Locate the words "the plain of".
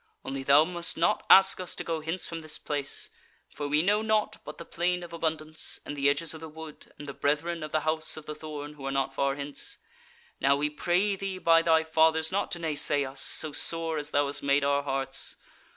4.57-5.13